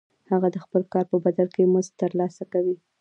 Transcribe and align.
هغه 0.31 0.47
د 0.51 0.57
خپل 0.65 0.81
کار 0.93 1.05
په 1.11 1.17
بدل 1.25 1.47
کې 1.55 1.69
مزد 1.73 1.93
ترلاسه 2.01 2.43
کوي 2.53 2.75